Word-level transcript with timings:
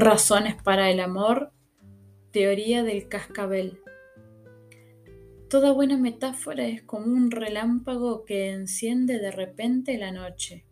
Razones 0.00 0.54
para 0.62 0.92
el 0.92 1.00
amor. 1.00 1.50
Teoría 2.30 2.84
del 2.84 3.08
cascabel. 3.08 3.80
Toda 5.50 5.72
buena 5.72 5.96
metáfora 5.96 6.68
es 6.68 6.82
como 6.82 7.06
un 7.06 7.32
relámpago 7.32 8.24
que 8.24 8.50
enciende 8.50 9.18
de 9.18 9.32
repente 9.32 9.98
la 9.98 10.12
noche. 10.12 10.64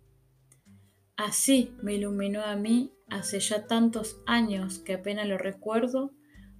Así 1.16 1.72
me 1.82 1.94
iluminó 1.94 2.42
a 2.42 2.54
mí, 2.54 2.92
hace 3.08 3.40
ya 3.40 3.66
tantos 3.66 4.22
años 4.26 4.78
que 4.78 4.94
apenas 4.94 5.27
lo 5.27 5.38
recuerdo, 5.38 6.12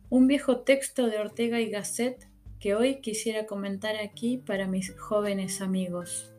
un 0.09 0.27
viejo 0.27 0.62
texto 0.62 1.07
de 1.07 1.21
Ortega 1.21 1.61
y 1.61 1.71
Gasset 1.71 2.29
que 2.59 2.75
hoy 2.75 3.01
quisiera 3.01 3.46
comentar 3.46 3.95
aquí 3.95 4.39
para 4.39 4.67
mis 4.67 4.93
jóvenes 4.98 5.61
amigos. 5.61 6.33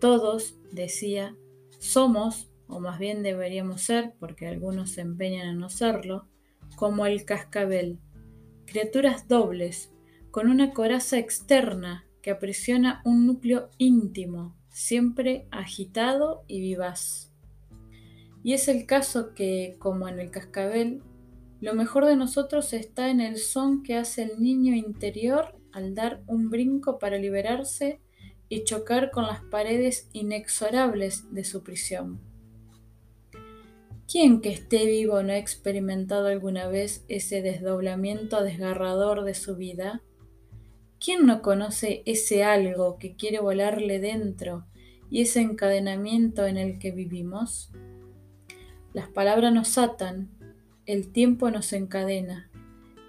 Todos, 0.00 0.56
decía, 0.72 1.36
somos 1.80 2.51
o 2.72 2.80
más 2.80 2.98
bien 2.98 3.22
deberíamos 3.22 3.82
ser, 3.82 4.14
porque 4.18 4.46
algunos 4.46 4.92
se 4.92 5.02
empeñan 5.02 5.48
en 5.48 5.58
no 5.58 5.68
serlo, 5.68 6.26
como 6.76 7.06
el 7.06 7.24
cascabel, 7.24 7.98
criaturas 8.66 9.28
dobles, 9.28 9.92
con 10.30 10.48
una 10.48 10.72
coraza 10.72 11.18
externa 11.18 12.06
que 12.22 12.30
aprisiona 12.30 13.02
un 13.04 13.26
núcleo 13.26 13.68
íntimo, 13.76 14.56
siempre 14.70 15.46
agitado 15.50 16.44
y 16.46 16.60
vivaz. 16.60 17.30
Y 18.42 18.54
es 18.54 18.68
el 18.68 18.86
caso 18.86 19.34
que, 19.34 19.76
como 19.78 20.08
en 20.08 20.18
el 20.18 20.30
cascabel, 20.30 21.02
lo 21.60 21.74
mejor 21.74 22.06
de 22.06 22.16
nosotros 22.16 22.72
está 22.72 23.10
en 23.10 23.20
el 23.20 23.36
son 23.36 23.82
que 23.82 23.96
hace 23.96 24.22
el 24.22 24.42
niño 24.42 24.74
interior 24.74 25.54
al 25.72 25.94
dar 25.94 26.22
un 26.26 26.50
brinco 26.50 26.98
para 26.98 27.18
liberarse 27.18 28.00
y 28.48 28.64
chocar 28.64 29.10
con 29.10 29.26
las 29.26 29.42
paredes 29.44 30.08
inexorables 30.12 31.32
de 31.32 31.44
su 31.44 31.62
prisión. 31.62 32.31
¿Quién 34.12 34.42
que 34.42 34.50
esté 34.52 34.84
vivo 34.84 35.22
no 35.22 35.32
ha 35.32 35.38
experimentado 35.38 36.26
alguna 36.26 36.68
vez 36.68 37.02
ese 37.08 37.40
desdoblamiento 37.40 38.42
desgarrador 38.42 39.24
de 39.24 39.32
su 39.32 39.56
vida? 39.56 40.02
¿Quién 41.02 41.24
no 41.24 41.40
conoce 41.40 42.02
ese 42.04 42.44
algo 42.44 42.98
que 42.98 43.16
quiere 43.16 43.40
volarle 43.40 44.00
dentro 44.00 44.66
y 45.08 45.22
ese 45.22 45.40
encadenamiento 45.40 46.46
en 46.46 46.58
el 46.58 46.78
que 46.78 46.90
vivimos? 46.90 47.70
Las 48.92 49.08
palabras 49.08 49.50
nos 49.50 49.78
atan, 49.78 50.28
el 50.84 51.10
tiempo 51.10 51.50
nos 51.50 51.72
encadena, 51.72 52.50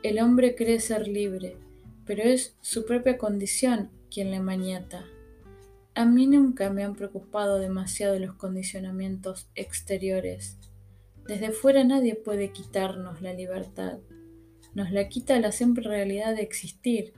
el 0.04 0.20
hombre 0.20 0.56
cree 0.56 0.80
ser 0.80 1.10
libre, 1.10 1.58
pero 2.06 2.24
es 2.24 2.56
su 2.62 2.86
propia 2.86 3.18
condición 3.18 3.90
quien 4.10 4.32
le 4.32 4.40
maniata. 4.40 5.04
A 5.96 6.06
mí 6.06 6.28
nunca 6.28 6.70
me 6.70 6.86
han 6.86 6.96
preocupado 6.96 7.60
demasiado 7.60 8.18
los 8.20 8.36
condicionamientos 8.36 9.50
exteriores 9.54 10.58
desde 11.28 11.52
fuera 11.52 11.84
nadie 11.84 12.16
puede 12.16 12.52
quitarnos 12.52 13.22
la 13.22 13.34
libertad. 13.34 14.00
Nos 14.74 14.92
la 14.92 15.08
quita 15.08 15.40
la 15.40 15.52
siempre 15.52 15.84
realidad 15.84 16.36
de 16.36 16.42
existir, 16.42 17.14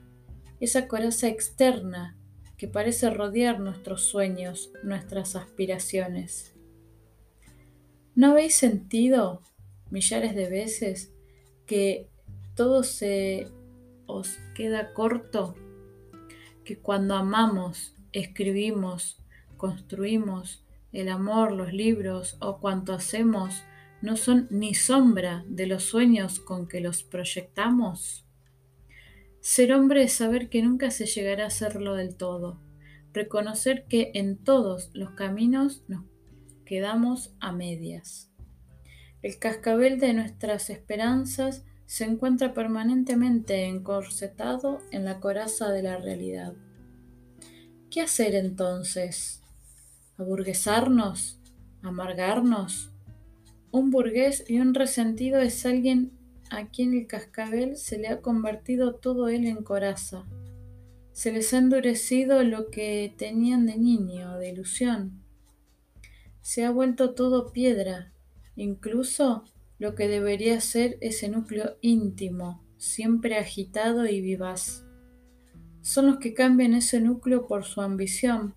esa 0.60 0.88
coraza 0.88 1.28
externa 1.28 2.16
que 2.56 2.68
parece 2.68 3.10
rodear 3.10 3.60
nuestros 3.60 4.02
sueños, 4.02 4.70
nuestras 4.82 5.36
aspiraciones. 5.36 6.54
¿No 8.14 8.30
habéis 8.30 8.54
sentido 8.54 9.42
millares 9.90 10.34
de 10.34 10.48
veces 10.48 11.12
que 11.66 12.08
todo 12.54 12.82
se 12.82 13.48
os 14.06 14.38
queda 14.54 14.94
corto? 14.94 15.54
Que 16.64 16.78
cuando 16.78 17.14
amamos, 17.14 17.94
escribimos, 18.12 19.18
construimos 19.58 20.64
el 20.92 21.10
amor, 21.10 21.52
los 21.52 21.74
libros 21.74 22.38
o 22.40 22.58
cuanto 22.58 22.94
hacemos, 22.94 23.62
no 24.02 24.16
son 24.16 24.46
ni 24.50 24.74
sombra 24.74 25.44
de 25.48 25.66
los 25.66 25.84
sueños 25.84 26.38
con 26.40 26.68
que 26.68 26.80
los 26.80 27.02
proyectamos? 27.02 28.26
Ser 29.40 29.72
hombre 29.72 30.02
es 30.02 30.12
saber 30.12 30.48
que 30.48 30.62
nunca 30.62 30.90
se 30.90 31.06
llegará 31.06 31.46
a 31.46 31.50
serlo 31.50 31.94
del 31.94 32.16
todo, 32.16 32.60
reconocer 33.12 33.86
que 33.88 34.10
en 34.14 34.36
todos 34.36 34.90
los 34.92 35.10
caminos 35.10 35.84
nos 35.88 36.04
quedamos 36.64 37.34
a 37.40 37.52
medias. 37.52 38.30
El 39.22 39.38
cascabel 39.38 39.98
de 39.98 40.14
nuestras 40.14 40.68
esperanzas 40.68 41.64
se 41.86 42.04
encuentra 42.04 42.52
permanentemente 42.52 43.66
encorsetado 43.66 44.80
en 44.90 45.04
la 45.04 45.20
coraza 45.20 45.70
de 45.70 45.82
la 45.82 45.96
realidad. 45.96 46.54
¿Qué 47.90 48.00
hacer 48.00 48.34
entonces? 48.34 49.42
¿Aburguesarnos? 50.18 51.40
¿Amargarnos? 51.82 52.90
Un 53.72 53.90
burgués 53.90 54.44
y 54.48 54.60
un 54.60 54.74
resentido 54.74 55.40
es 55.40 55.66
alguien 55.66 56.12
a 56.50 56.68
quien 56.68 56.94
el 56.94 57.06
cascabel 57.06 57.76
se 57.76 57.98
le 57.98 58.08
ha 58.08 58.20
convertido 58.20 58.94
todo 58.94 59.28
él 59.28 59.46
en 59.46 59.62
coraza. 59.62 60.24
Se 61.12 61.32
les 61.32 61.52
ha 61.52 61.58
endurecido 61.58 62.42
lo 62.44 62.70
que 62.70 63.12
tenían 63.16 63.66
de 63.66 63.76
niño, 63.76 64.38
de 64.38 64.50
ilusión. 64.50 65.22
Se 66.42 66.64
ha 66.64 66.70
vuelto 66.70 67.14
todo 67.14 67.52
piedra, 67.52 68.12
incluso 68.54 69.44
lo 69.78 69.94
que 69.94 70.08
debería 70.08 70.60
ser 70.60 70.96
ese 71.00 71.28
núcleo 71.28 71.76
íntimo, 71.80 72.62
siempre 72.76 73.36
agitado 73.36 74.06
y 74.06 74.20
vivaz. 74.20 74.84
Son 75.82 76.06
los 76.06 76.18
que 76.18 76.34
cambian 76.34 76.74
ese 76.74 77.00
núcleo 77.00 77.46
por 77.46 77.64
su 77.64 77.80
ambición, 77.80 78.54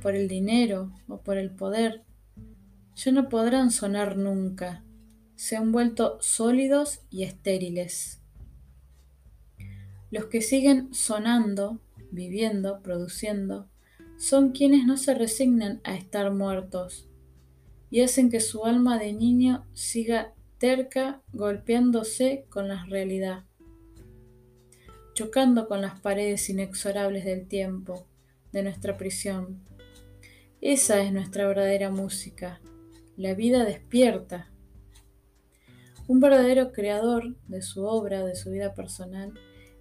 por 0.00 0.14
el 0.14 0.28
dinero 0.28 0.92
o 1.08 1.20
por 1.20 1.36
el 1.36 1.50
poder 1.50 2.02
ya 2.96 3.12
no 3.12 3.28
podrán 3.28 3.70
sonar 3.70 4.16
nunca, 4.16 4.82
se 5.36 5.56
han 5.56 5.70
vuelto 5.70 6.18
sólidos 6.20 7.00
y 7.10 7.24
estériles. 7.24 8.22
Los 10.10 10.26
que 10.26 10.40
siguen 10.40 10.92
sonando, 10.94 11.78
viviendo, 12.10 12.80
produciendo, 12.80 13.68
son 14.16 14.52
quienes 14.52 14.86
no 14.86 14.96
se 14.96 15.14
resignan 15.14 15.80
a 15.84 15.94
estar 15.94 16.32
muertos 16.32 17.06
y 17.90 18.00
hacen 18.00 18.30
que 18.30 18.40
su 18.40 18.64
alma 18.64 18.98
de 18.98 19.12
niño 19.12 19.66
siga 19.74 20.32
terca 20.58 21.20
golpeándose 21.34 22.46
con 22.48 22.68
la 22.68 22.86
realidad, 22.86 23.44
chocando 25.12 25.68
con 25.68 25.82
las 25.82 26.00
paredes 26.00 26.48
inexorables 26.48 27.26
del 27.26 27.46
tiempo, 27.46 28.06
de 28.52 28.62
nuestra 28.62 28.96
prisión. 28.96 29.60
Esa 30.62 31.02
es 31.02 31.12
nuestra 31.12 31.46
verdadera 31.46 31.90
música, 31.90 32.60
la 33.16 33.34
vida 33.34 33.64
despierta. 33.64 34.50
Un 36.06 36.20
verdadero 36.20 36.72
creador 36.72 37.36
de 37.48 37.62
su 37.62 37.84
obra, 37.84 38.24
de 38.24 38.36
su 38.36 38.50
vida 38.50 38.74
personal, 38.74 39.32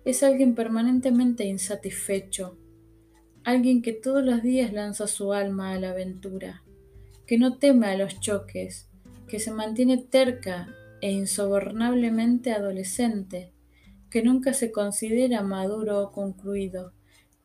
es 0.06 0.23
alguien 0.23 0.56
permanentemente 0.56 1.45
insatisfecho, 1.45 2.57
alguien 3.44 3.81
que 3.81 3.94
todos 3.94 4.24
los 4.24 4.41
días 4.41 4.72
lanza 4.72 5.07
su 5.07 5.34
alma 5.34 5.72
a 5.72 5.79
la 5.79 5.91
aventura, 5.91 6.63
que 7.28 7.38
no 7.38 7.57
teme 7.57 7.88
a 7.88 7.97
los 7.97 8.19
choques, 8.19 8.88
que 9.28 9.40
se 9.40 9.51
mantiene 9.51 9.97
terca 9.97 10.68
e 11.01 11.12
insobornablemente 11.12 12.51
adolescente, 12.51 13.51
que 14.09 14.24
nunca 14.24 14.53
se 14.53 14.72
considera 14.72 15.41
maduro 15.41 16.01
o 16.01 16.12
concluido, 16.12 16.94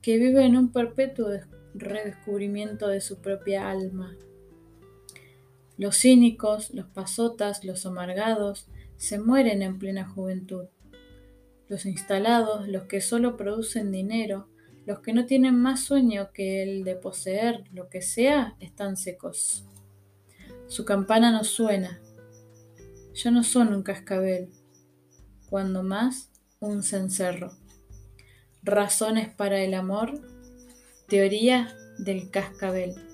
que 0.01 0.19
vive 0.19 0.45
en 0.45 0.57
un 0.57 0.73
perpetuo 0.73 1.29
redescubrimiento 1.75 2.89
de 2.89 3.01
su 3.01 3.21
propia 3.21 3.71
alma. 3.71 4.17
Los 5.81 5.97
cínicos, 5.97 6.75
los 6.75 6.89
pasotas, 6.89 7.65
los 7.65 7.87
amargados, 7.87 8.67
se 8.99 9.19
mueren 9.19 9.63
en 9.63 9.79
plena 9.79 10.07
juventud. 10.07 10.67
Los 11.69 11.87
instalados, 11.87 12.69
los 12.69 12.83
que 12.83 13.01
solo 13.01 13.39
producen 13.39 13.91
dinero, 13.91 14.47
los 14.85 15.01
que 15.01 15.15
no 15.15 15.25
tienen 15.25 15.59
más 15.59 15.83
sueño 15.83 16.33
que 16.35 16.63
el 16.63 16.85
de 16.85 16.97
poseer 16.97 17.65
lo 17.73 17.89
que 17.89 18.03
sea, 18.03 18.57
están 18.61 18.99
secos. 18.99 19.65
Su 20.69 20.85
campana 20.85 21.33
no 21.33 21.45
suena. 21.45 21.99
Ya 23.15 23.31
no 23.31 23.43
son 23.43 23.73
un 23.73 23.83
cascabel, 23.83 24.51
cuando 25.49 25.83
más 25.83 26.31
un 26.59 26.83
cencerro. 26.83 27.53
Razones 28.63 29.35
para 29.35 29.63
el 29.63 29.73
amor. 29.73 30.21
Teoría 31.09 31.75
del 31.97 32.31
cascabel. 32.31 33.10